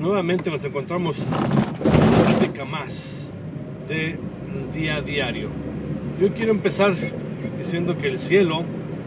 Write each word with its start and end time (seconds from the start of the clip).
Nuevamente 0.00 0.50
nos 0.50 0.64
encontramos 0.64 1.16
en 1.18 2.08
una 2.08 2.24
plática 2.24 2.64
más 2.64 3.30
de 3.86 4.18
día 4.74 4.96
a 4.96 5.00
diario. 5.00 5.48
Yo 6.20 6.34
quiero 6.34 6.50
empezar 6.50 6.92
diciendo 7.56 7.96
que 7.96 8.08
el 8.08 8.18
cielo 8.18 8.64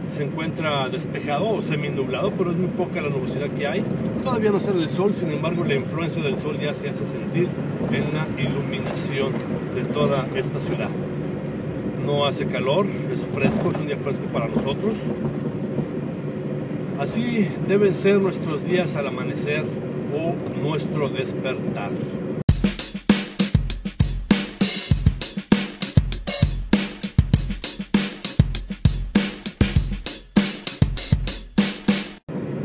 se 0.08 0.24
encuentra 0.24 0.88
despejado 0.88 1.50
o 1.50 1.62
semi-nublado, 1.62 2.32
pero 2.38 2.52
es 2.52 2.58
muy 2.58 2.70
poca 2.70 3.02
la 3.02 3.10
nubosidad 3.10 3.50
que 3.50 3.68
hay. 3.68 3.84
Todavía 4.24 4.52
no 4.52 4.60
sale 4.62 4.84
el 4.84 4.88
sol, 4.88 5.14
sin 5.14 5.34
embargo 5.34 5.66
la 5.66 5.76
influencia 5.76 6.24
del 6.24 6.38
sol 6.38 6.58
ya 6.58 6.74
se 6.74 6.88
hace 6.88 7.04
sentir 7.04 7.50
en 7.92 8.06
la 8.14 8.26
iluminación 8.42 9.34
de 9.76 9.84
toda 9.84 10.28
esta 10.34 10.62
ciudad. 10.62 10.90
No 12.06 12.26
hace 12.26 12.46
calor, 12.46 12.86
es 13.12 13.26
fresco, 13.34 13.70
es 13.70 13.78
un 13.78 13.88
día 13.88 13.98
fresco 13.98 14.24
para 14.32 14.48
nosotros. 14.48 14.94
Así 17.02 17.50
deben 17.68 17.94
ser 17.94 18.22
nuestros 18.22 18.64
días 18.66 18.96
al 18.96 19.08
amanecer 19.08 19.66
o 20.14 20.36
nuestro 20.62 21.10
despertar. 21.10 21.92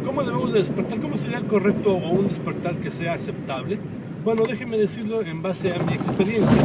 ¿Cómo 0.04 0.22
debemos 0.22 0.52
de 0.52 0.58
despertar? 0.58 1.00
¿Cómo 1.00 1.16
sería 1.16 1.38
el 1.38 1.46
correcto 1.46 1.94
o 1.94 2.10
un 2.10 2.28
despertar 2.28 2.76
que 2.76 2.90
sea 2.90 3.14
aceptable? 3.14 3.78
Bueno, 4.24 4.44
déjeme 4.44 4.76
decirlo 4.76 5.22
en 5.22 5.42
base 5.42 5.72
a 5.72 5.78
mi 5.78 5.94
experiencia. 5.94 6.62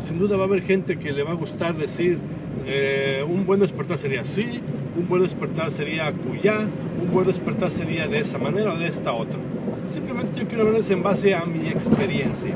Sin 0.00 0.18
duda 0.18 0.36
va 0.36 0.44
a 0.44 0.46
haber 0.46 0.62
gente 0.62 0.98
que 0.98 1.12
le 1.12 1.22
va 1.22 1.30
a 1.30 1.34
gustar 1.34 1.76
decir 1.76 2.18
eh, 2.66 3.24
un 3.28 3.44
buen 3.46 3.60
despertar 3.60 3.98
sería 3.98 4.22
así, 4.22 4.62
un 4.96 5.08
buen 5.08 5.22
despertar 5.22 5.70
sería 5.70 6.12
cuyá, 6.12 6.60
un 6.60 7.12
buen 7.12 7.26
despertar 7.26 7.70
sería 7.70 8.06
de 8.06 8.20
esa 8.20 8.38
manera 8.38 8.72
o 8.72 8.78
de 8.78 8.86
esta 8.86 9.12
otra. 9.12 9.38
Simplemente 9.88 10.40
yo 10.40 10.48
quiero 10.48 10.64
verles 10.64 10.90
en 10.90 11.02
base 11.02 11.34
a 11.34 11.44
mi 11.44 11.68
experiencia. 11.68 12.54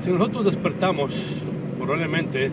Si 0.00 0.10
nosotros 0.10 0.44
despertamos, 0.44 1.42
probablemente 1.78 2.50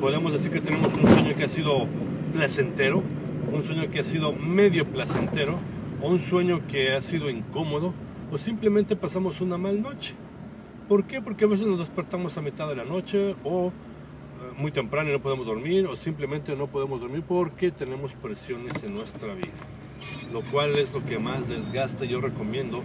podemos 0.00 0.32
decir 0.32 0.50
que 0.50 0.60
tenemos 0.60 0.94
un 0.94 1.08
sueño 1.08 1.34
que 1.34 1.44
ha 1.44 1.48
sido 1.48 1.86
placentero, 2.34 3.02
un 3.52 3.62
sueño 3.62 3.90
que 3.90 4.00
ha 4.00 4.04
sido 4.04 4.32
medio 4.32 4.86
placentero, 4.86 5.58
o 6.02 6.08
un 6.08 6.18
sueño 6.18 6.66
que 6.68 6.92
ha 6.92 7.00
sido 7.00 7.30
incómodo, 7.30 7.94
o 8.30 8.36
simplemente 8.36 8.96
pasamos 8.96 9.40
una 9.40 9.56
mal 9.56 9.80
noche. 9.80 10.14
¿Por 10.88 11.04
qué? 11.04 11.22
Porque 11.22 11.46
a 11.46 11.48
veces 11.48 11.66
nos 11.66 11.78
despertamos 11.78 12.36
a 12.36 12.42
mitad 12.42 12.68
de 12.68 12.76
la 12.76 12.84
noche 12.84 13.34
o 13.44 13.72
muy 14.56 14.70
temprano 14.72 15.10
y 15.10 15.12
no 15.12 15.20
podemos 15.20 15.46
dormir, 15.46 15.86
o 15.86 15.96
simplemente 15.96 16.54
no 16.56 16.66
podemos 16.66 17.00
dormir 17.00 17.22
porque 17.26 17.70
tenemos 17.70 18.12
presiones 18.12 18.82
en 18.84 18.94
nuestra 18.94 19.34
vida. 19.34 19.52
Lo 20.32 20.40
cual 20.42 20.76
es 20.78 20.92
lo 20.92 21.04
que 21.04 21.18
más 21.18 21.48
desgasta. 21.48 22.04
Yo 22.04 22.20
recomiendo 22.20 22.82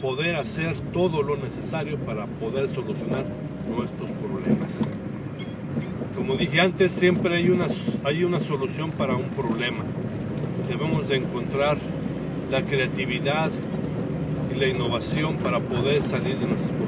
poder 0.00 0.36
hacer 0.36 0.74
todo 0.92 1.22
lo 1.22 1.36
necesario 1.36 1.98
para 1.98 2.26
poder 2.26 2.68
solucionar 2.68 3.24
nuestros 3.68 4.10
problemas. 4.12 4.88
Como 6.14 6.36
dije 6.36 6.60
antes, 6.60 6.92
siempre 6.92 7.36
hay 7.36 7.50
una, 7.50 7.66
hay 8.04 8.24
una 8.24 8.40
solución 8.40 8.90
para 8.90 9.14
un 9.14 9.30
problema. 9.30 9.84
Debemos 10.68 11.08
de 11.08 11.16
encontrar 11.16 11.78
la 12.50 12.64
creatividad 12.64 13.50
y 14.54 14.58
la 14.58 14.66
innovación 14.66 15.36
para 15.36 15.60
poder 15.60 16.02
salir 16.02 16.36
de 16.36 16.46
nuestros 16.46 16.70
problemas. 16.70 16.79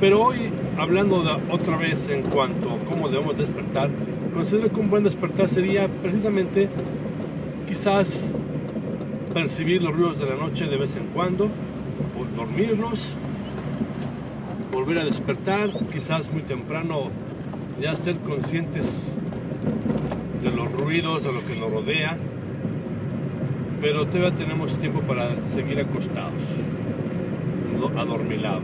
Pero 0.00 0.22
hoy, 0.22 0.50
hablando 0.78 1.22
de, 1.22 1.30
otra 1.52 1.76
vez 1.76 2.08
en 2.08 2.22
cuanto 2.22 2.70
a 2.72 2.78
cómo 2.88 3.08
debemos 3.08 3.36
despertar, 3.36 3.90
considero 4.34 4.70
que 4.70 4.80
un 4.80 4.90
buen 4.90 5.04
despertar 5.04 5.48
sería 5.48 5.88
precisamente 5.88 6.68
quizás 7.68 8.34
percibir 9.32 9.82
los 9.82 9.94
ruidos 9.94 10.18
de 10.18 10.26
la 10.26 10.36
noche 10.36 10.66
de 10.66 10.76
vez 10.76 10.96
en 10.96 11.06
cuando, 11.08 11.48
dormirnos, 12.36 13.14
volver 14.72 14.98
a 14.98 15.04
despertar, 15.04 15.70
quizás 15.92 16.32
muy 16.32 16.42
temprano 16.42 17.10
ya 17.80 17.94
ser 17.94 18.16
conscientes 18.18 19.12
de 20.42 20.50
los 20.50 20.70
ruidos, 20.72 21.24
de 21.24 21.32
lo 21.32 21.44
que 21.46 21.54
nos 21.54 21.70
rodea, 21.70 22.16
pero 23.80 24.06
todavía 24.06 24.34
tenemos 24.34 24.76
tiempo 24.78 25.00
para 25.00 25.44
seguir 25.44 25.80
acostados. 25.80 26.44
Adormilados. 27.88 28.62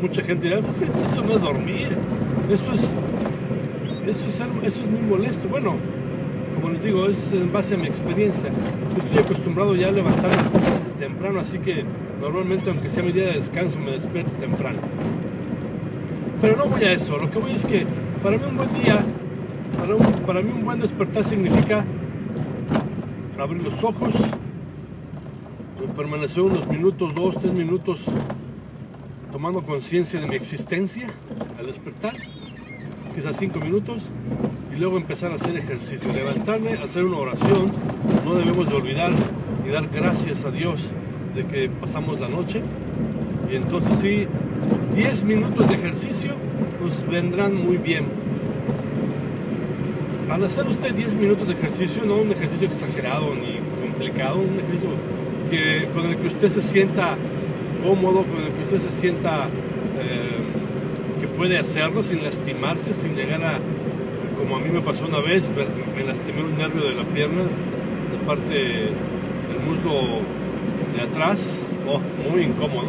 Mucha 0.00 0.22
gente 0.22 0.48
dirá, 0.48 0.60
eso 1.06 1.22
no 1.22 1.34
es 1.34 1.40
dormir, 1.40 1.88
eso 2.50 2.72
es, 2.72 2.94
eso 4.06 4.26
es, 4.62 4.90
muy 4.90 5.00
molesto. 5.02 5.48
Bueno, 5.48 5.76
como 6.54 6.70
les 6.70 6.82
digo, 6.82 7.06
es 7.06 7.32
en 7.32 7.52
base 7.52 7.74
a 7.74 7.78
mi 7.78 7.86
experiencia. 7.86 8.50
Yo 8.50 9.02
estoy 9.02 9.18
acostumbrado 9.18 9.74
ya 9.74 9.88
a 9.88 9.92
levantarme 9.92 10.36
temprano, 10.98 11.40
así 11.40 11.58
que 11.58 11.84
normalmente, 12.20 12.70
aunque 12.70 12.88
sea 12.88 13.02
mi 13.02 13.12
día 13.12 13.26
de 13.26 13.32
descanso, 13.34 13.78
me 13.78 13.92
despierto 13.92 14.32
temprano. 14.32 14.78
Pero 16.40 16.56
no 16.56 16.66
voy 16.66 16.84
a 16.84 16.92
eso, 16.92 17.16
lo 17.16 17.30
que 17.30 17.38
voy 17.38 17.52
es 17.52 17.64
que 17.64 17.86
para 18.22 18.36
mí 18.36 18.44
un 18.48 18.56
buen 18.56 18.72
día, 18.74 18.98
para, 19.78 19.96
para 20.26 20.42
mí 20.42 20.50
un 20.54 20.64
buen 20.64 20.80
despertar 20.80 21.24
significa 21.24 21.84
abrir 23.38 23.62
los 23.62 23.82
ojos, 23.82 24.14
permanecer 25.94 26.42
unos 26.42 26.66
minutos, 26.66 27.14
dos, 27.14 27.38
tres 27.38 27.52
minutos, 27.52 28.04
tomando 29.30 29.62
conciencia 29.62 30.20
de 30.20 30.26
mi 30.26 30.34
existencia 30.34 31.08
al 31.58 31.66
despertar, 31.66 32.14
quizás 33.14 33.36
cinco 33.36 33.60
minutos, 33.60 34.10
y 34.74 34.76
luego 34.76 34.96
empezar 34.96 35.30
a 35.30 35.36
hacer 35.36 35.56
ejercicio, 35.56 36.12
levantarme, 36.12 36.72
hacer 36.72 37.04
una 37.04 37.18
oración, 37.18 37.70
no 38.24 38.34
debemos 38.34 38.68
de 38.68 38.74
olvidar 38.74 39.12
y 39.66 39.70
dar 39.70 39.88
gracias 39.88 40.44
a 40.44 40.50
Dios 40.50 40.90
de 41.34 41.46
que 41.46 41.68
pasamos 41.68 42.18
la 42.20 42.28
noche, 42.28 42.62
y 43.50 43.56
entonces 43.56 43.98
sí, 43.98 44.26
10 44.94 45.24
minutos 45.24 45.68
de 45.68 45.74
ejercicio 45.74 46.32
nos 46.82 47.06
vendrán 47.08 47.54
muy 47.54 47.76
bien. 47.76 48.06
Al 50.28 50.42
hacer 50.42 50.66
usted 50.66 50.92
10 50.92 51.14
minutos 51.16 51.46
de 51.46 51.54
ejercicio, 51.54 52.04
no 52.04 52.16
un 52.16 52.32
ejercicio 52.32 52.66
exagerado 52.66 53.32
ni 53.34 53.60
complicado, 53.86 54.36
un 54.40 54.58
ejercicio 54.58 54.90
con 55.94 56.06
el 56.06 56.16
que 56.16 56.26
usted 56.26 56.50
se 56.50 56.62
sienta 56.62 57.16
cómodo, 57.84 58.24
con 58.24 58.42
el 58.44 58.52
que 58.52 58.62
usted 58.62 58.80
se 58.80 58.90
sienta 58.90 59.46
eh, 59.98 61.20
que 61.20 61.28
puede 61.28 61.58
hacerlo 61.58 62.02
sin 62.02 62.22
lastimarse, 62.22 62.92
sin 62.92 63.14
llegar 63.14 63.42
a, 63.44 63.58
como 64.38 64.56
a 64.56 64.60
mí 64.60 64.70
me 64.70 64.80
pasó 64.80 65.06
una 65.06 65.20
vez, 65.20 65.48
me, 65.50 65.64
me 65.96 66.06
lastimé 66.06 66.42
un 66.42 66.56
nervio 66.56 66.84
de 66.84 66.94
la 66.94 67.04
pierna, 67.04 67.42
de 67.42 68.26
parte 68.26 68.54
del 68.54 69.60
muslo 69.66 70.20
de 70.94 71.02
atrás, 71.02 71.68
oh, 71.88 72.00
muy 72.30 72.42
incómodo. 72.42 72.88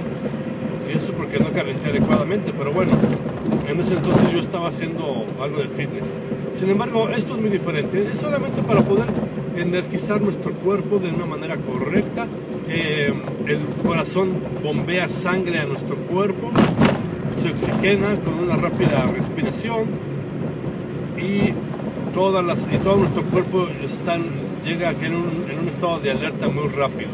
Y 0.87 0.95
eso 0.95 1.13
porque 1.13 1.39
no 1.39 1.51
calenté 1.51 1.89
adecuadamente, 1.89 2.53
pero 2.55 2.71
bueno, 2.71 2.91
en 3.67 3.79
ese 3.79 3.95
entonces 3.95 4.31
yo 4.31 4.39
estaba 4.39 4.69
haciendo 4.69 5.25
algo 5.41 5.59
de 5.59 5.67
fitness. 5.67 6.15
Sin 6.53 6.69
embargo, 6.69 7.09
esto 7.09 7.35
es 7.35 7.41
muy 7.41 7.49
diferente, 7.49 8.03
es 8.11 8.19
solamente 8.19 8.61
para 8.61 8.81
poder 8.81 9.07
energizar 9.57 10.21
nuestro 10.21 10.53
cuerpo 10.53 10.99
de 10.99 11.09
una 11.09 11.25
manera 11.25 11.57
correcta. 11.57 12.27
Eh, 12.67 13.13
el 13.47 13.59
corazón 13.85 14.33
bombea 14.63 15.07
sangre 15.09 15.59
a 15.59 15.66
nuestro 15.66 15.95
cuerpo, 15.95 16.51
se 17.41 17.49
oxigena 17.51 18.19
con 18.21 18.35
una 18.35 18.55
rápida 18.55 19.03
respiración 19.03 19.89
y, 21.17 21.53
todas 22.13 22.43
las, 22.43 22.67
y 22.71 22.77
todo 22.77 22.97
nuestro 22.97 23.23
cuerpo 23.23 23.67
están, 23.83 24.23
llega 24.66 24.91
en 24.91 25.16
un, 25.16 25.45
en 25.49 25.59
un 25.59 25.67
estado 25.67 25.99
de 25.99 26.11
alerta 26.11 26.47
muy 26.47 26.67
rápido. 26.69 27.09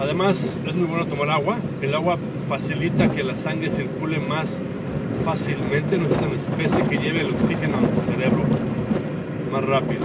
Además, 0.00 0.58
es 0.66 0.74
muy 0.74 0.86
bueno 0.86 1.04
tomar 1.04 1.28
agua. 1.30 1.58
El 1.82 1.94
agua 1.94 2.16
facilita 2.48 3.10
que 3.10 3.22
la 3.22 3.34
sangre 3.34 3.68
circule 3.68 4.18
más 4.18 4.60
fácilmente, 5.24 5.98
no 5.98 6.06
es 6.06 6.46
especie 6.46 6.82
que 6.84 6.96
lleve 6.96 7.20
el 7.20 7.30
oxígeno 7.34 7.76
a 7.76 7.80
nuestro 7.80 8.02
cerebro 8.04 8.44
más 9.50 9.64
rápido. 9.64 10.00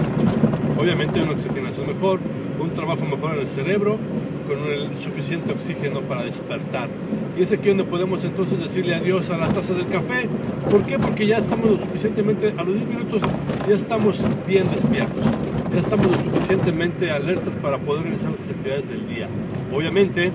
Obviamente 0.78 1.22
una 1.22 1.32
oxigenación 1.32 1.86
mejor, 1.86 2.20
un 2.60 2.70
trabajo 2.70 3.04
mejor 3.04 3.34
en 3.34 3.40
el 3.40 3.46
cerebro, 3.46 3.98
con 4.46 4.58
el 4.66 4.96
suficiente 4.98 5.52
oxígeno 5.52 6.00
para 6.02 6.24
despertar. 6.24 6.88
Y 7.38 7.42
es 7.42 7.52
aquí 7.52 7.68
donde 7.68 7.84
podemos 7.84 8.24
entonces 8.24 8.58
decirle 8.58 8.94
adiós 8.94 9.30
a 9.30 9.36
la 9.36 9.48
taza 9.48 9.74
del 9.74 9.88
café. 9.88 10.28
¿Por 10.70 10.84
qué? 10.86 10.98
Porque 10.98 11.26
ya 11.26 11.38
estamos 11.38 11.70
lo 11.70 11.78
suficientemente, 11.78 12.54
a 12.56 12.62
los 12.62 12.74
10 12.74 12.86
minutos 12.86 13.22
ya 13.68 13.74
estamos 13.74 14.20
bien 14.46 14.64
despiertos. 14.64 15.24
Ya 15.72 15.80
estamos 15.80 16.06
lo 16.06 16.18
suficientemente 16.18 17.10
alertas 17.10 17.56
para 17.56 17.78
poder 17.78 18.04
realizar 18.04 18.28
nuestras 18.28 18.50
actividades 18.50 18.88
del 18.88 19.06
día. 19.06 19.28
Obviamente, 19.74 20.32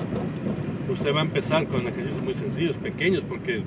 usted 0.92 1.16
va 1.16 1.22
a 1.22 1.24
empezar 1.24 1.68
con 1.68 1.81
ejercicios 1.88 2.22
muy 2.22 2.34
sencillos, 2.34 2.78
pequeños, 2.78 3.24
porque 3.28 3.63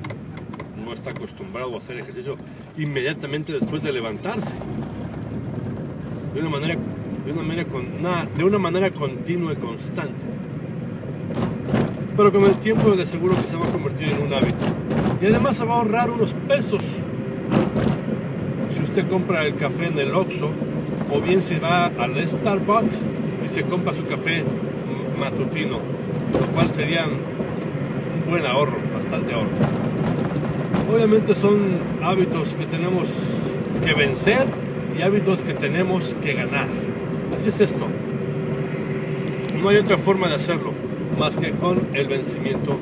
no 0.85 0.93
está 0.93 1.11
acostumbrado 1.11 1.75
a 1.75 1.79
hacer 1.79 1.99
ejercicio 1.99 2.37
inmediatamente 2.77 3.53
después 3.53 3.83
de 3.83 3.93
levantarse. 3.93 4.55
De 6.35 6.41
una 6.41 6.51
manera, 6.51 6.77
de 7.25 7.33
una 7.33 7.43
manera, 7.43 7.65
con, 7.65 7.87
de 8.37 8.45
una 8.45 8.59
manera 8.59 8.91
continua 8.91 9.53
y 9.53 9.57
constante. 9.57 10.27
Pero 12.17 12.33
con 12.33 12.45
el 12.45 12.57
tiempo 12.57 12.93
le 12.95 13.03
aseguro 13.05 13.37
que 13.37 13.47
se 13.47 13.57
va 13.57 13.67
a 13.67 13.71
convertir 13.71 14.09
en 14.09 14.27
un 14.27 14.35
hábito. 14.35 14.67
Y 15.23 15.27
además 15.27 15.57
se 15.57 15.65
va 15.65 15.75
a 15.75 15.79
ahorrar 15.79 16.11
unos 16.11 16.35
pesos. 16.49 16.83
Si 18.75 18.83
usted 18.83 19.09
compra 19.09 19.45
el 19.45 19.57
café 19.57 19.87
en 19.87 19.99
el 19.99 20.15
Oxxo, 20.15 20.51
o 21.13 21.21
bien 21.21 21.41
si 21.41 21.57
va 21.57 21.87
al 21.87 22.29
Starbucks 22.29 23.09
y 23.45 23.49
se 23.49 23.63
compra 23.63 23.95
su 23.95 24.05
café 24.07 24.45
matutino, 25.19 25.79
lo 26.33 26.47
cual 26.53 26.71
sería 26.73 27.07
un 27.07 28.31
buen 28.31 28.45
ahorro, 28.45 28.77
bastante 28.93 29.35
ahorro. 29.35 29.51
Obviamente 30.93 31.35
son 31.35 31.79
hábitos 32.03 32.55
que 32.57 32.67
tenemos 32.67 33.09
que 33.85 33.95
vencer 33.95 34.64
y 34.97 35.03
hábitos 35.03 35.43
que 35.43 35.55
tenemos 35.55 36.15
que 36.23 36.35
ganar. 36.35 36.67
Así 37.37 37.49
es 37.49 37.61
esto. 37.61 37.87
No 39.61 39.69
hay 39.69 39.77
otra 39.77 39.99
forma 39.99 40.29
de 40.29 40.35
hacerlo 40.35 40.73
más 41.19 41.37
que 41.37 41.53
con 41.53 41.89
el 41.95 42.09
vencimiento 42.09 42.77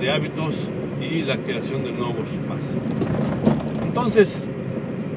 de 0.00 0.10
hábitos 0.10 0.54
y 1.00 1.22
la 1.22 1.38
creación 1.38 1.84
de 1.84 1.92
nuevos 1.92 2.28
más. 2.48 2.76
Entonces, 3.84 4.46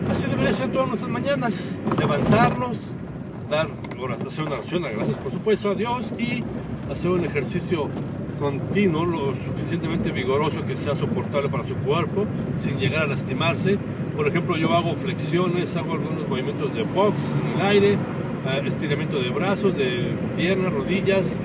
así 0.09 0.27
debería 0.27 0.53
ser 0.53 0.71
todas 0.71 0.87
nuestras 0.87 1.11
mañanas. 1.11 1.79
Levantarnos, 1.99 2.77
dar 3.49 3.67
hacer 4.11 4.45
una 4.45 4.55
oración, 4.55 4.83
gracias 4.83 5.17
por 5.17 5.31
supuesto 5.31 5.69
a 5.69 5.75
Dios 5.75 6.13
y 6.17 6.43
hacer 6.91 7.11
un 7.11 7.23
ejercicio 7.23 7.89
continuo, 8.39 9.05
lo 9.05 9.35
suficientemente 9.35 10.11
vigoroso 10.11 10.65
que 10.65 10.75
sea 10.75 10.95
soportable 10.95 11.49
para 11.49 11.63
su 11.63 11.75
cuerpo, 11.75 12.25
sin 12.57 12.77
llegar 12.77 13.03
a 13.03 13.07
lastimarse. 13.07 13.77
Por 14.15 14.27
ejemplo, 14.27 14.57
yo 14.57 14.73
hago 14.73 14.93
flexiones, 14.93 15.75
hago 15.75 15.93
algunos 15.93 16.27
movimientos 16.27 16.73
de 16.75 16.83
box 16.83 17.35
en 17.35 17.59
el 17.59 17.67
aire, 17.67 17.91
eh, 17.93 18.61
estiramiento 18.65 19.19
de 19.19 19.29
brazos, 19.29 19.75
de 19.75 20.11
piernas, 20.37 20.71
rodillas. 20.71 21.37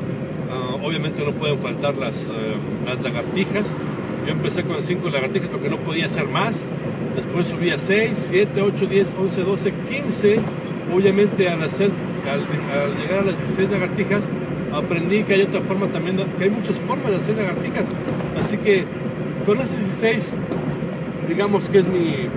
Ah, 0.50 0.76
obviamente 0.82 1.24
no 1.24 1.32
pueden 1.32 1.58
faltar 1.58 1.96
las, 1.96 2.28
eh, 2.28 2.56
las 2.86 3.02
lagartijas. 3.02 3.76
Yo 4.26 4.32
empecé 4.32 4.64
con 4.64 4.82
5 4.82 5.08
lagartijas 5.08 5.48
porque 5.48 5.70
no 5.70 5.78
podía 5.78 6.06
hacer 6.06 6.28
más. 6.28 6.70
Después 7.16 7.46
subí 7.46 7.70
a 7.70 7.78
6, 7.78 8.26
7, 8.30 8.60
8, 8.60 8.86
10, 8.86 9.16
11, 9.18 9.42
12, 9.42 9.72
15. 9.88 10.40
Obviamente 10.94 11.48
al, 11.48 11.62
hacer, 11.62 11.90
al, 12.30 12.40
al 12.40 12.98
llegar 12.98 13.20
a 13.20 13.22
las 13.22 13.38
16 13.38 13.70
lagartijas 13.70 14.30
aprendí 14.72 15.22
que 15.22 15.34
hay 15.34 15.42
otra 15.42 15.60
forma 15.60 15.88
también, 15.88 16.18
que 16.38 16.44
hay 16.44 16.50
muchas 16.50 16.78
formas 16.80 17.10
de 17.10 17.16
hacer 17.16 17.36
lagartijas. 17.36 17.90
Así 18.38 18.58
que 18.58 18.84
con 19.46 19.60
ese 19.60 19.76
16, 19.76 20.36
digamos 21.28 21.68
que 21.68 21.78
es 21.78 21.88
mi, 21.88 22.28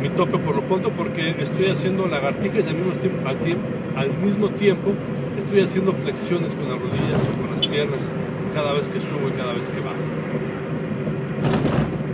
mi 0.00 0.08
tope 0.10 0.38
por 0.38 0.54
lo 0.54 0.62
pronto, 0.62 0.90
porque 0.90 1.34
estoy 1.40 1.66
haciendo 1.66 2.06
lagartijas 2.06 2.64
y 2.64 2.68
al 2.68 2.76
mismo, 2.76 2.92
tiempo, 2.92 3.66
al, 3.96 4.12
mismo 4.18 4.48
tiempo 4.50 4.92
estoy 5.36 5.60
haciendo 5.60 5.92
flexiones 5.92 6.54
con 6.54 6.68
las 6.68 6.78
rodillas 6.78 7.22
o 7.28 7.40
con 7.40 7.50
las 7.50 7.66
piernas 7.66 8.00
cada 8.54 8.72
vez 8.72 8.88
que 8.88 9.00
subo 9.00 9.28
y 9.28 9.32
cada 9.32 9.52
vez 9.52 9.70
que 9.70 9.80
bajo. 9.80 9.96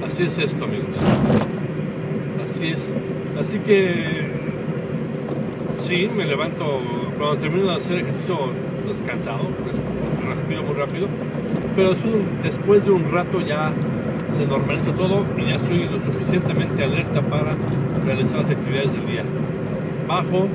Así 0.06 0.22
es 0.24 0.38
esto, 0.38 0.64
amigos. 0.64 0.96
Así 2.42 2.68
es. 2.68 2.94
Así 3.38 3.58
que 3.58 4.28
sí, 5.82 6.08
me 6.14 6.24
levanto 6.24 6.80
cuando 7.18 7.38
termino 7.38 7.66
de 7.66 7.74
hacer 7.74 7.98
ejercicio 7.98 8.38
descansado, 8.86 9.48
respiro 10.28 10.62
muy 10.62 10.74
rápido, 10.74 11.08
pero 11.74 11.94
después 12.42 12.84
de 12.84 12.90
un 12.90 13.10
rato 13.10 13.40
ya 13.40 13.72
se 14.34 14.46
normaliza 14.46 14.92
todo 14.92 15.24
y 15.38 15.46
ya 15.46 15.56
estoy 15.56 15.88
lo 15.88 15.98
suficientemente 16.00 16.82
alerta 16.82 17.22
para 17.22 17.54
realizar 18.04 18.38
las 18.38 18.50
actividades 18.50 18.92
del 18.92 19.06
día. 19.06 19.22
Bajo, 20.08 20.48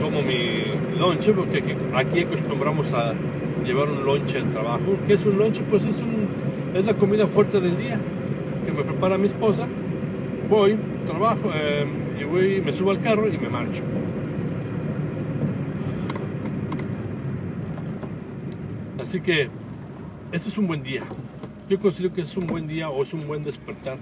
tomo 0.00 0.22
mi 0.22 0.98
lonche, 0.98 1.32
porque 1.32 1.76
aquí, 1.94 2.20
acostumbramos 2.20 2.92
a 2.94 3.14
llevar 3.64 3.90
un 3.90 4.04
lonche 4.04 4.38
al 4.38 4.50
trabajo. 4.50 4.96
¿Qué 5.06 5.14
es 5.14 5.26
un 5.26 5.38
lonche? 5.38 5.62
Pues 5.68 5.84
es, 5.84 6.00
un, 6.00 6.28
es 6.74 6.86
la 6.86 6.94
comida 6.94 7.26
fuerte 7.26 7.60
del 7.60 7.76
día 7.76 7.98
que 8.64 8.72
me 8.72 8.84
prepara 8.84 9.18
mi 9.18 9.26
esposa. 9.26 9.66
Voy, 10.48 10.78
trabajo 11.04 11.50
eh, 11.54 12.62
me 12.64 12.72
subo 12.72 12.92
al 12.92 13.00
carro 13.00 13.28
y 13.28 13.36
me 13.38 13.48
marcho. 13.48 13.82
Así 19.00 19.20
que 19.20 19.48
este 20.32 20.48
es 20.48 20.58
un 20.58 20.66
buen 20.68 20.82
día. 20.82 21.02
Yo 21.68 21.78
considero 21.78 22.14
que 22.14 22.22
es 22.22 22.34
un 22.34 22.46
buen 22.46 22.66
día 22.66 22.88
o 22.88 23.02
es 23.02 23.12
un 23.12 23.26
buen 23.28 23.42
despertar 23.42 23.98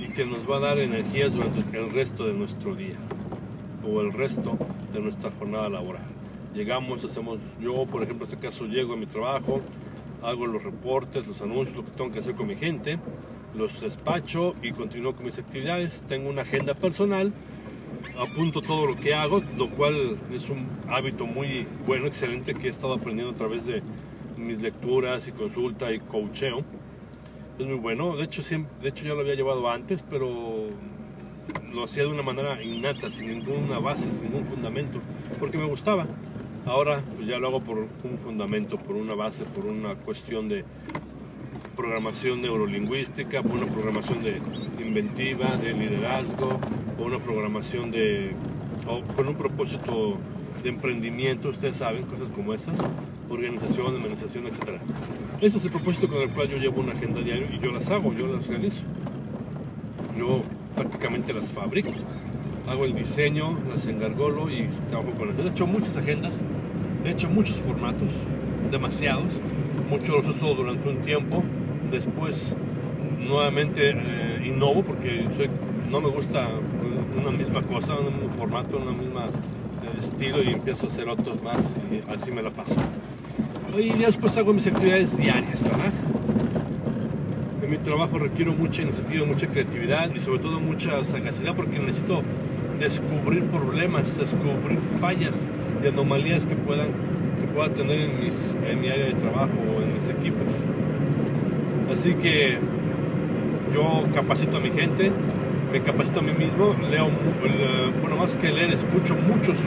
y 0.00 0.12
que 0.12 0.24
nos 0.24 0.48
va 0.48 0.58
a 0.58 0.60
dar 0.60 0.78
energías 0.78 1.32
durante 1.32 1.76
el 1.76 1.90
resto 1.90 2.26
de 2.26 2.32
nuestro 2.32 2.76
día 2.76 2.94
o 3.84 4.00
el 4.00 4.12
resto 4.12 4.56
de 4.92 5.00
nuestra 5.00 5.32
jornada 5.32 5.68
laboral. 5.68 6.06
Llegamos, 6.54 7.02
hacemos, 7.02 7.40
yo 7.60 7.86
por 7.86 8.04
ejemplo 8.04 8.24
en 8.24 8.32
este 8.32 8.46
caso 8.46 8.66
llego 8.66 8.92
a 8.92 8.96
mi 8.96 9.06
trabajo, 9.06 9.62
hago 10.22 10.46
los 10.46 10.62
reportes, 10.62 11.26
los 11.26 11.42
anuncios, 11.42 11.76
lo 11.76 11.84
que 11.84 11.90
tengo 11.90 12.12
que 12.12 12.20
hacer 12.20 12.36
con 12.36 12.46
mi 12.46 12.54
gente, 12.54 13.00
los 13.56 13.80
despacho 13.80 14.54
y 14.62 14.70
continúo 14.70 15.16
con 15.16 15.26
mis 15.26 15.40
actividades. 15.40 16.04
Tengo 16.06 16.30
una 16.30 16.42
agenda 16.42 16.74
personal 16.74 17.32
apunto 18.18 18.62
todo 18.62 18.86
lo 18.86 18.96
que 18.96 19.14
hago, 19.14 19.42
lo 19.56 19.68
cual 19.70 20.18
es 20.32 20.48
un 20.48 20.66
hábito 20.88 21.26
muy 21.26 21.66
bueno, 21.86 22.06
excelente 22.06 22.54
que 22.54 22.68
he 22.68 22.70
estado 22.70 22.94
aprendiendo 22.94 23.32
a 23.32 23.36
través 23.36 23.66
de 23.66 23.82
mis 24.46 24.60
lecturas 24.60 25.28
y 25.28 25.32
consulta 25.32 25.92
y 25.92 26.00
coacheo. 26.00 26.64
Es 27.58 27.66
muy 27.66 27.76
bueno, 27.76 28.16
de 28.16 28.24
hecho, 28.24 28.42
siempre, 28.42 28.72
de 28.82 28.88
hecho 28.88 29.04
ya 29.04 29.14
lo 29.14 29.20
había 29.20 29.34
llevado 29.34 29.68
antes, 29.68 30.02
pero 30.08 30.68
lo 31.72 31.84
hacía 31.84 32.04
de 32.04 32.08
una 32.08 32.22
manera 32.22 32.62
innata, 32.62 33.10
sin 33.10 33.28
ninguna 33.28 33.78
base, 33.78 34.10
sin 34.10 34.24
ningún 34.24 34.44
fundamento, 34.44 34.98
porque 35.38 35.58
me 35.58 35.66
gustaba. 35.66 36.06
Ahora 36.66 37.02
pues 37.16 37.26
ya 37.26 37.38
lo 37.38 37.48
hago 37.48 37.60
por 37.60 37.78
un 37.78 38.18
fundamento, 38.22 38.78
por 38.78 38.96
una 38.96 39.14
base, 39.14 39.44
por 39.44 39.66
una 39.66 39.94
cuestión 39.94 40.48
de 40.48 40.64
programación 41.76 42.42
neurolingüística, 42.42 43.42
por 43.42 43.52
una 43.52 43.66
programación 43.66 44.22
de 44.22 44.40
inventiva, 44.78 45.56
de 45.56 45.72
liderazgo, 45.72 46.60
o 46.98 47.04
una 47.04 47.18
programación 47.18 47.90
de, 47.90 48.32
o 48.86 49.00
con 49.14 49.28
un 49.28 49.34
propósito 49.34 50.18
de 50.62 50.68
emprendimiento, 50.68 51.48
ustedes 51.48 51.76
saben, 51.76 52.04
cosas 52.04 52.28
como 52.34 52.52
esas, 52.52 52.78
organización, 53.30 53.94
administración, 53.96 54.46
etc. 54.46 54.80
Ese 55.40 55.58
es 55.58 55.64
el 55.64 55.70
propósito 55.70 56.08
con 56.08 56.18
el 56.18 56.30
cual 56.30 56.48
yo 56.48 56.58
llevo 56.58 56.80
una 56.80 56.92
agenda 56.92 57.20
diaria 57.20 57.48
y 57.50 57.58
yo 57.60 57.70
las 57.70 57.90
hago, 57.90 58.12
yo 58.12 58.26
las 58.26 58.46
realizo. 58.46 58.82
Yo 60.18 60.42
prácticamente 60.76 61.32
las 61.32 61.50
fabrico. 61.52 61.90
Hago 62.68 62.84
el 62.84 62.94
diseño, 62.94 63.58
las 63.68 63.86
engargolo 63.86 64.50
y 64.50 64.68
trabajo 64.88 65.12
con 65.12 65.30
ellas. 65.30 65.46
He 65.46 65.48
hecho 65.48 65.66
muchas 65.66 65.96
agendas, 65.96 66.42
he 67.04 67.10
hecho 67.10 67.28
muchos 67.28 67.56
formatos, 67.58 68.08
demasiados. 68.70 69.32
Muchos 69.88 70.08
los 70.24 70.36
uso 70.36 70.54
durante 70.54 70.88
un 70.88 70.98
tiempo. 70.98 71.42
Después 71.90 72.56
nuevamente 73.18 73.90
eh, 73.90 74.44
innovo 74.46 74.82
porque 74.82 75.24
no 75.90 76.00
me 76.00 76.08
gusta 76.08 76.48
una 77.20 77.30
misma 77.30 77.62
cosa, 77.62 77.94
un 77.94 78.06
mismo 78.06 78.30
formato, 78.36 78.76
un 78.76 78.98
mismo 78.98 79.20
eh, 79.20 79.98
estilo 79.98 80.42
y 80.42 80.48
empiezo 80.48 80.86
a 80.86 80.88
hacer 80.88 81.08
otros 81.08 81.42
más 81.42 81.58
y 81.90 82.10
así 82.10 82.30
me 82.30 82.42
la 82.42 82.50
paso. 82.50 82.76
Y 83.78 83.90
después 83.92 84.36
hago 84.36 84.52
mis 84.52 84.66
actividades 84.66 85.16
diarias, 85.16 85.62
¿verdad? 85.62 85.92
En 87.62 87.70
mi 87.70 87.76
trabajo 87.78 88.18
requiero 88.18 88.52
mucha 88.52 88.82
iniciativa, 88.82 89.24
mucha 89.24 89.46
creatividad 89.46 90.12
y 90.14 90.18
sobre 90.18 90.40
todo 90.40 90.60
mucha 90.60 91.04
sagacidad 91.04 91.54
porque 91.54 91.78
necesito 91.78 92.22
descubrir 92.78 93.44
problemas, 93.44 94.18
descubrir 94.18 94.80
fallas 95.00 95.48
y 95.82 95.86
anomalías 95.86 96.46
que 96.46 96.56
puedan 96.56 96.88
que 97.40 97.46
pueda 97.54 97.72
tener 97.72 98.00
en, 98.00 98.24
mis, 98.24 98.56
en 98.68 98.80
mi 98.80 98.88
área 98.88 99.06
de 99.06 99.14
trabajo 99.14 99.52
o 99.76 99.82
en 99.82 99.94
mis 99.94 100.08
equipos. 100.08 100.52
Así 101.92 102.14
que 102.14 102.58
yo 103.72 104.02
capacito 104.12 104.56
a 104.56 104.60
mi 104.60 104.70
gente, 104.70 105.12
me 105.72 105.80
capacito 105.80 106.20
a 106.20 106.22
mí 106.22 106.32
mismo, 106.32 106.74
leo, 106.90 107.08
bueno, 108.00 108.16
más 108.16 108.36
que 108.36 108.50
leer, 108.50 108.70
escucho 108.70 109.14
muchos 109.14 109.58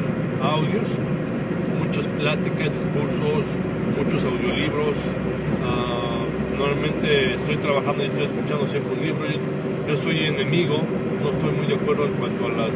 audios, 0.42 0.88
muchas 1.84 2.08
pláticas, 2.08 2.70
discursos, 2.72 3.46
muchos 3.98 4.24
audiolibros. 4.24 4.98
Ah, 5.66 6.26
normalmente 6.58 7.36
estoy 7.36 7.58
trabajando 7.58 8.04
y 8.04 8.08
estoy 8.08 8.26
escuchando 8.26 8.68
siempre 8.68 8.94
un 8.94 9.06
libro. 9.06 9.26
Yo, 9.88 9.98
soy 9.98 10.26
enemigo, 10.26 10.78
no 11.22 11.30
estoy 11.30 11.52
muy 11.52 11.68
de 11.68 11.76
acuerdo 11.76 12.06
en 12.06 12.14
cuanto 12.14 12.46
a 12.46 12.50
las 12.50 12.76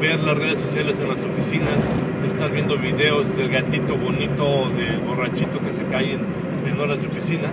ver 0.00 0.20
las 0.20 0.38
redes 0.38 0.60
sociales 0.60 1.00
en 1.00 1.08
las 1.08 1.24
oficinas, 1.24 1.90
estar 2.24 2.52
viendo 2.52 2.78
videos 2.78 3.36
del 3.36 3.48
gatito 3.48 3.96
bonito, 3.96 4.68
del 4.76 5.00
borrachito 5.00 5.60
que 5.60 5.72
se 5.72 5.84
cae 5.84 6.12
en, 6.12 6.20
en 6.70 6.80
horas 6.80 7.00
de 7.00 7.08
oficina. 7.08 7.50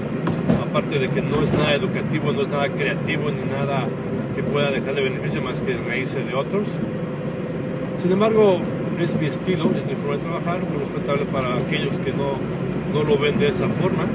Aparte 0.62 1.00
de 1.00 1.08
que 1.08 1.22
no 1.22 1.42
es 1.42 1.52
nada 1.54 1.74
educativo, 1.74 2.32
no 2.32 2.44
es 2.44 2.48
nada 2.50 2.70
creativo 2.70 3.32
ni 3.32 3.52
nada 3.52 3.88
que 4.36 4.44
pueda 4.44 4.70
dejar 4.70 4.94
de 4.94 5.02
beneficio 5.02 5.42
más 5.42 5.62
que 5.62 5.76
reírse 5.78 6.24
de 6.24 6.36
otros. 6.36 6.68
Sin 7.98 8.12
embargo, 8.12 8.60
es 9.00 9.16
mi 9.20 9.28
estilo, 9.28 9.66
es 9.76 9.86
mi 9.86 9.96
forma 9.96 10.18
de 10.18 10.22
trabajar, 10.22 10.60
muy 10.62 10.78
respetable 10.80 11.26
para 11.26 11.56
aquellos 11.58 12.00
que 12.00 12.12
no, 12.12 12.38
no 12.96 13.04
lo 13.04 13.18
ven 13.18 13.38
de 13.38 13.50
esa 13.50 13.68
forma. 13.68 14.06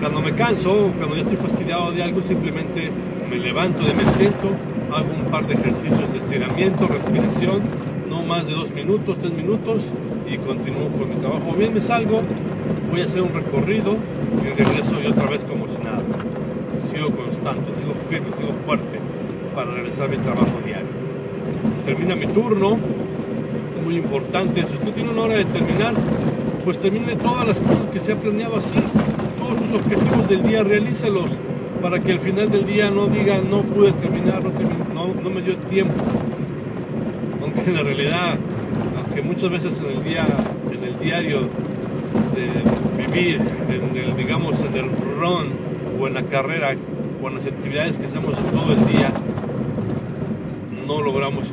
Cuando 0.00 0.22
me 0.22 0.32
canso, 0.32 0.90
cuando 0.96 1.14
ya 1.14 1.22
estoy 1.22 1.36
fastidiado 1.36 1.92
de 1.92 2.02
algo, 2.02 2.22
simplemente 2.22 2.90
me 3.28 3.36
levanto 3.36 3.84
de 3.84 3.92
me 3.92 4.06
siento, 4.12 4.48
hago 4.94 5.08
un 5.14 5.26
par 5.30 5.46
de 5.46 5.52
ejercicios 5.52 6.10
de 6.10 6.18
estiramiento, 6.18 6.86
respiración, 6.86 7.60
no 8.08 8.22
más 8.22 8.46
de 8.46 8.54
dos 8.54 8.70
minutos, 8.70 9.18
tres 9.18 9.32
minutos, 9.34 9.82
y 10.26 10.38
continúo 10.38 10.88
con 10.88 11.10
mi 11.10 11.16
trabajo. 11.16 11.52
Bien, 11.58 11.74
me 11.74 11.82
salgo, 11.82 12.22
voy 12.90 13.02
a 13.02 13.04
hacer 13.04 13.20
un 13.20 13.34
recorrido 13.34 13.96
y 14.42 14.48
regreso 14.56 15.02
y 15.04 15.06
otra 15.08 15.26
vez 15.26 15.44
como 15.44 15.68
si 15.68 15.78
nada. 15.82 16.00
Sigo 16.78 17.10
constante, 17.10 17.74
sigo 17.74 17.92
firme, 18.08 18.28
sigo 18.38 18.52
fuerte 18.64 18.98
para 19.54 19.70
realizar 19.72 20.08
mi 20.08 20.16
trabajo 20.16 20.58
diario. 20.64 20.88
Termina 21.84 22.16
mi 22.16 22.26
turno, 22.26 22.78
muy 23.84 23.96
importante. 23.96 24.64
Si 24.64 24.74
usted 24.76 24.92
tiene 24.92 25.10
una 25.10 25.22
hora 25.24 25.36
de 25.36 25.44
terminar, 25.44 25.92
pues 26.68 26.80
termine 26.80 27.16
todas 27.16 27.46
las 27.46 27.58
cosas 27.60 27.86
que 27.86 27.98
se 27.98 28.12
ha 28.12 28.16
planeado 28.16 28.56
hacer. 28.56 28.82
Todos 29.38 29.58
sus 29.58 29.80
objetivos 29.80 30.28
del 30.28 30.42
día, 30.42 30.62
realícelos 30.62 31.30
para 31.80 31.98
que 31.98 32.12
al 32.12 32.20
final 32.20 32.50
del 32.50 32.66
día 32.66 32.90
no 32.90 33.06
diga 33.06 33.38
no 33.38 33.62
pude 33.62 33.90
terminar, 33.92 34.42
no, 34.92 35.14
no, 35.14 35.30
me 35.30 35.40
dio 35.40 35.56
tiempo. 35.56 35.94
Aunque 37.42 37.62
en 37.62 37.74
la 37.74 37.82
realidad, 37.82 38.38
aunque 39.02 39.22
muchas 39.22 39.48
veces 39.48 39.80
en 39.80 39.96
el 39.96 40.04
día, 40.04 40.26
en 40.70 40.84
el 40.84 40.98
diario 40.98 41.48
de 42.34 43.02
vivir, 43.02 43.40
en 43.70 43.96
el, 43.96 44.14
digamos, 44.14 44.62
en 44.62 44.76
el 44.76 44.90
run 44.90 45.52
o 45.98 46.06
en 46.06 46.12
la 46.12 46.24
carrera 46.24 46.74
o 47.22 47.28
en 47.28 47.34
las 47.36 47.46
actividades 47.46 47.96
que 47.96 48.04
hacemos 48.04 48.34
todo 48.34 48.74
el 48.74 48.86
día, 48.92 49.10
no 50.86 51.00
logramos 51.00 51.44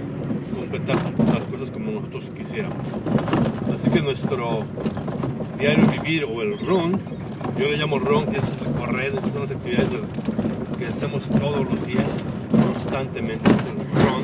completar 0.56 0.96
las 1.34 1.44
cosas 1.46 1.70
como 1.72 1.92
nosotros 1.92 2.32
quisiéramos. 2.36 2.78
Así 3.74 3.90
que 3.90 4.02
nuestro 4.02 4.64
diario 5.60 5.86
vivir 5.88 6.26
o 6.26 6.42
el 6.42 6.58
run, 6.60 7.02
yo 7.60 7.68
le 7.68 7.78
llamo 7.78 8.00
run, 8.00 8.26
que 8.26 8.38
es 8.38 8.46
correr, 8.80 9.14
esas 9.16 9.32
son 9.32 9.42
las 9.42 9.52
actividades 9.52 9.90
que 10.78 10.88
hacemos 10.88 11.24
todos 11.26 11.66
los 11.70 11.86
días, 11.86 12.26
constantemente, 12.52 13.50
es 13.52 13.66
el 13.66 13.76
run. 13.76 14.24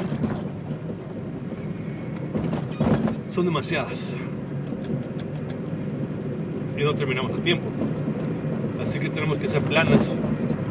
Son 3.34 3.46
demasiadas. 3.46 4.14
Y 6.78 6.84
no 6.84 6.96
terminamos 6.96 7.32
a 7.38 7.42
tiempo. 7.42 7.68
Así 8.82 9.00
que 9.00 9.10
tenemos 9.10 9.38
que 9.38 9.46
hacer 9.46 9.62
planes 9.62 10.02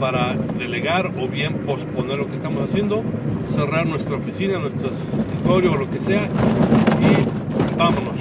para 0.01 0.35
delegar 0.59 1.13
o 1.19 1.29
bien 1.29 1.59
posponer 1.67 2.17
lo 2.17 2.27
que 2.27 2.35
estamos 2.35 2.65
haciendo, 2.65 3.03
cerrar 3.47 3.87
nuestra 3.87 4.17
oficina, 4.17 4.59
nuestro 4.59 4.91
escritorio 4.91 5.73
o 5.73 5.77
lo 5.77 5.91
que 5.91 6.01
sea 6.01 6.25
y 6.25 7.77
vámonos, 7.79 8.17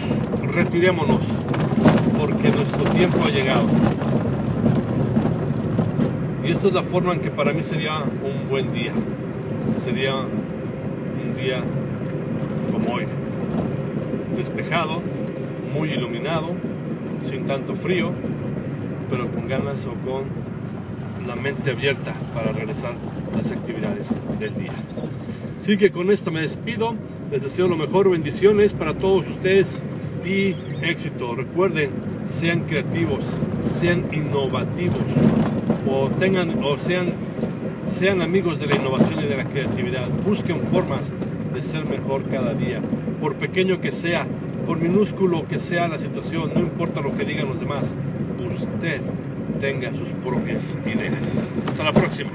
retirémonos 0.53 1.21
porque 2.19 2.49
nuestro 2.49 2.83
tiempo 2.91 3.19
ha 3.25 3.29
llegado. 3.29 3.63
Y 6.43 6.51
esta 6.51 6.67
es 6.67 6.73
la 6.73 6.83
forma 6.83 7.13
en 7.13 7.21
que 7.21 7.31
para 7.31 7.53
mí 7.53 7.63
sería 7.63 7.93
un 8.23 8.49
buen 8.49 8.73
día. 8.73 8.91
Sería 9.83 10.15
un 10.15 11.35
día 11.41 11.61
como 12.73 12.95
hoy. 12.95 13.05
Despejado, 14.35 15.01
muy 15.73 15.91
iluminado, 15.91 16.49
sin 17.23 17.45
tanto 17.45 17.73
frío, 17.73 18.11
pero 19.09 19.31
con 19.31 19.47
ganas 19.47 19.87
o 19.87 19.93
con 19.93 20.48
la 21.29 21.35
mente 21.35 21.69
abierta 21.69 22.15
para 22.33 22.49
a 22.49 22.53
las 22.65 23.51
actividades 23.51 24.07
del 24.39 24.55
día. 24.55 24.71
Así 25.55 25.77
que 25.77 25.91
con 25.91 26.09
esto 26.09 26.31
me 26.31 26.41
despido. 26.41 26.95
Les 27.31 27.43
deseo 27.43 27.67
lo 27.67 27.77
mejor, 27.77 28.09
bendiciones 28.09 28.73
para 28.73 28.95
todos 28.95 29.27
ustedes 29.27 29.83
y 30.25 30.55
éxito. 30.81 31.35
Recuerden, 31.35 31.91
sean 32.25 32.61
creativos, 32.61 33.23
sean 33.79 34.05
innovativos 34.11 34.97
o 35.87 36.09
tengan 36.09 36.63
o 36.63 36.79
sean 36.79 37.13
sean 37.85 38.21
amigos 38.23 38.59
de 38.59 38.65
la 38.65 38.77
innovación 38.77 39.23
y 39.23 39.27
de 39.27 39.37
la 39.37 39.45
creatividad. 39.45 40.07
Busquen 40.25 40.59
formas 40.61 41.13
de 41.53 41.61
ser 41.61 41.85
mejor 41.85 42.23
cada 42.31 42.55
día, 42.55 42.81
por 43.21 43.35
pequeño 43.35 43.79
que 43.79 43.91
sea, 43.91 44.25
por 44.65 44.79
minúsculo 44.79 45.47
que 45.47 45.59
sea 45.59 45.87
la 45.87 45.99
situación, 45.99 46.51
no 46.55 46.61
importa 46.61 47.01
lo 47.01 47.15
que 47.15 47.23
digan 47.23 47.49
los 47.49 47.59
demás, 47.59 47.93
usted 48.47 49.01
tenga 49.59 49.91
sus 49.93 50.09
propias 50.09 50.75
ideas. 50.85 51.47
Hasta 51.67 51.83
la 51.83 51.93
próxima. 51.93 52.31